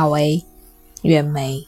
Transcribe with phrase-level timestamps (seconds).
[0.00, 0.42] 马嵬，
[1.02, 1.62] 袁枚。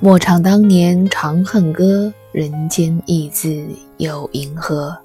[0.00, 3.64] 莫唱当年《长恨歌》，人间意字
[3.98, 4.98] 有银河。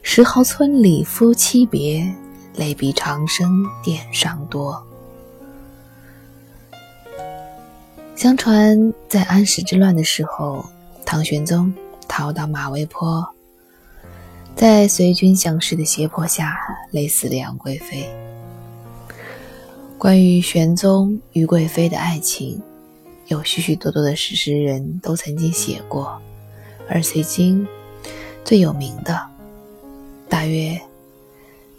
[0.00, 2.08] 石壕村里夫妻别，
[2.54, 4.80] 泪比长生殿上多。
[8.14, 10.64] 相传，在安史之乱的时候，
[11.04, 11.74] 唐玄宗
[12.06, 13.28] 逃到马嵬坡，
[14.54, 16.56] 在随军将士的胁迫下，
[16.92, 18.08] 勒死了杨贵妃。
[19.98, 22.60] 关于玄宗与贵妃的爱情，
[23.28, 26.20] 有许许多多的史诗人都曾经写过，
[26.86, 27.66] 而最今
[28.44, 29.18] 最有名的，
[30.28, 30.78] 大约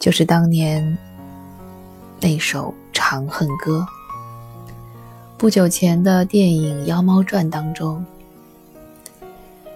[0.00, 0.98] 就是当年
[2.20, 3.86] 那首《长恨歌》。
[5.38, 8.04] 不久前的电影《妖猫传》当中，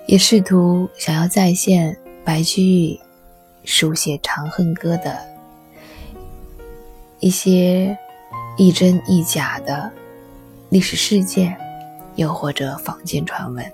[0.09, 3.01] 也试图想要再现白居易
[3.65, 5.17] 书写《长恨歌》的
[7.21, 7.97] 一些。
[8.57, 9.91] 亦真亦假的
[10.69, 11.57] 历史事件，
[12.17, 13.65] 又或者坊间传闻。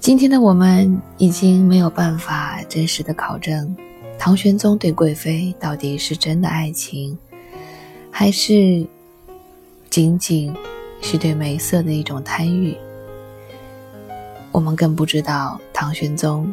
[0.00, 3.76] 今天的我们已经没有办法真实的考证，
[4.18, 7.16] 唐玄宗对贵妃到底是真的爱情，
[8.10, 8.84] 还是
[9.90, 10.52] 仅仅
[11.00, 12.76] 是对美色的一种贪欲。
[14.50, 16.52] 我们更不知道唐玄宗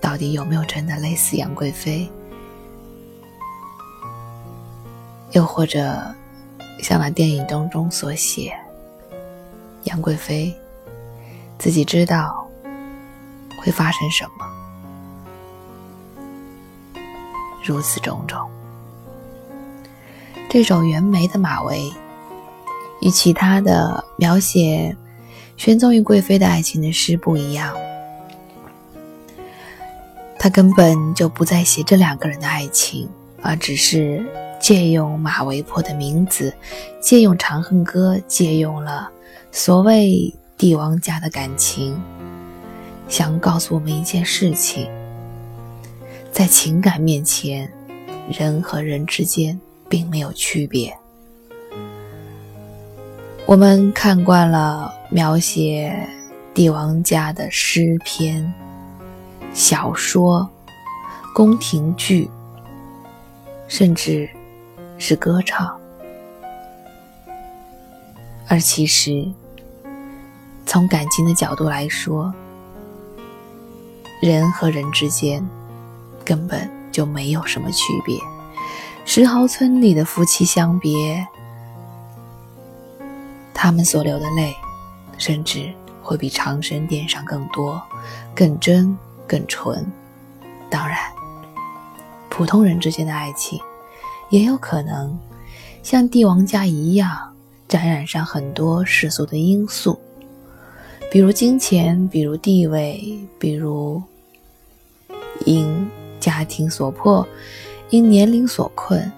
[0.00, 2.08] 到底有没有真的勒死杨贵妃。
[5.34, 6.00] 又或者，
[6.80, 8.56] 像那电影当中所写，
[9.82, 10.54] 杨贵妃
[11.58, 12.48] 自己知道
[13.60, 14.46] 会发生什么，
[17.64, 18.48] 如此种种。
[20.48, 21.74] 这首袁枚的《马嵬》
[23.00, 24.96] 与其他的描写
[25.56, 27.74] 玄宗与贵妃的爱情的诗不一样，
[30.38, 33.08] 他根本就不再写这两个人的爱情，
[33.42, 34.24] 而只是。
[34.64, 36.50] 借用马嵬坡的名字，
[36.98, 39.10] 借用《长恨歌》，借用了
[39.52, 42.02] 所谓帝王家的感情，
[43.06, 44.88] 想告诉我们一件事情：
[46.32, 47.70] 在情感面前，
[48.30, 50.96] 人和人之间并没有区别。
[53.44, 56.08] 我们看惯了描写
[56.54, 58.50] 帝王家的诗篇、
[59.52, 60.48] 小说、
[61.34, 62.30] 宫廷剧，
[63.68, 64.26] 甚至。
[64.96, 65.78] 是歌唱，
[68.48, 69.28] 而其实，
[70.64, 72.32] 从感情的角度来说，
[74.22, 75.46] 人和人之间
[76.24, 78.18] 根本就没有什么区别。
[79.04, 81.26] 石壕村里的夫妻相别，
[83.52, 84.54] 他们所流的泪，
[85.18, 85.70] 甚至
[86.02, 87.82] 会比长生殿上更多、
[88.34, 88.96] 更真、
[89.26, 89.84] 更纯。
[90.70, 90.98] 当然，
[92.30, 93.60] 普通人之间的爱情。
[94.34, 95.16] 也有可能
[95.80, 97.32] 像帝王家一样
[97.68, 99.96] 沾染上很多世俗的因素，
[101.08, 104.02] 比如金钱，比如地位，比如
[105.46, 107.24] 因家庭所迫，
[107.90, 109.08] 因年龄所困，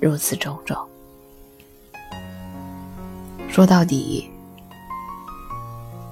[0.00, 0.74] 如此种种。
[3.50, 4.26] 说到底，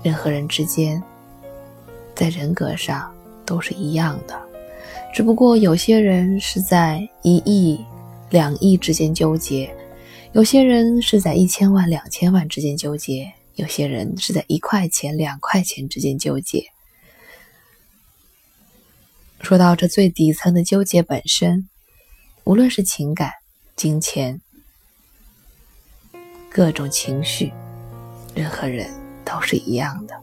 [0.02, 1.02] 人和人之间
[2.14, 3.10] 在人格上
[3.46, 4.38] 都是一样的，
[5.14, 7.82] 只不过有些人是在一亿。
[8.32, 9.76] 两亿之间纠结，
[10.32, 16.64] 有些人是在一千万、两千万之间纠结，有些人是在一块钱、两块钱之间纠结。
[19.42, 21.68] 说到这最底层的纠结本身，
[22.44, 23.32] 无论是情感、
[23.76, 24.40] 金钱、
[26.48, 27.52] 各种情绪，
[28.34, 28.88] 任何人
[29.26, 30.18] 都是一样的。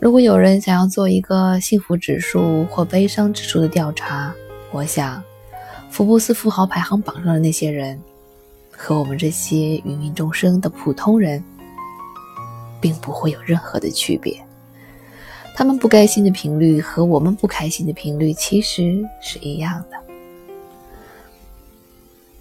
[0.00, 4.34] 如果有人想要做一个幸福指数或悲伤指数的调查，
[4.72, 5.22] 我想。
[5.90, 8.00] 福布斯富豪排行榜上的那些人，
[8.70, 11.42] 和我们这些芸芸众生的普通人，
[12.80, 14.40] 并不会有任何的区别。
[15.56, 19.96] 他们不开心的频率和我们不开心的频率其实是一样的。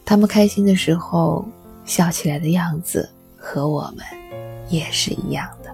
[0.06, 1.44] 他们开心的时候
[1.84, 4.06] 笑起来的样子和我们
[4.70, 5.74] 也是一样的。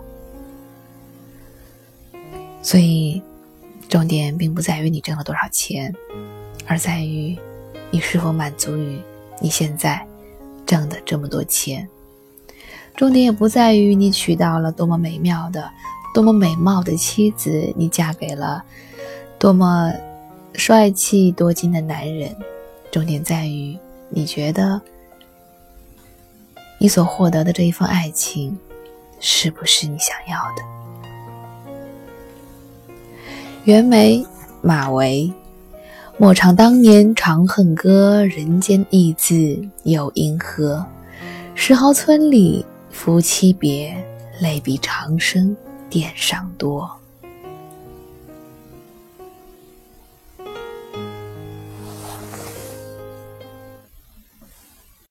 [2.62, 3.22] 所以，
[3.90, 5.94] 重点并不在于你挣了多少钱，
[6.66, 7.38] 而在于。
[7.94, 9.00] 你是否满足于
[9.40, 10.04] 你现在
[10.66, 11.88] 挣的这么多钱？
[12.96, 15.70] 重点也不在于你娶到了多么美妙的、
[16.12, 18.64] 多么美貌的妻子，你嫁给了
[19.38, 19.94] 多么
[20.56, 22.36] 帅气多金的男人。
[22.92, 23.78] 重点在于
[24.10, 24.82] 你觉得
[26.80, 28.58] 你所获得的这一份爱情
[29.20, 30.64] 是不是你想要的？
[33.66, 34.26] 袁枚、
[34.64, 35.32] 马嵬。
[36.16, 40.86] 莫唱当年长恨歌，人间异字有银河？
[41.56, 43.96] 石壕村里夫妻别，
[44.40, 45.56] 泪比长生
[45.90, 46.90] 殿上多。